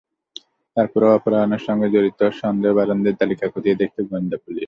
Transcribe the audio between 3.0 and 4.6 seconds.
তালিকা খতিয়ে দেখছে গোয়েন্দা পুলিশ।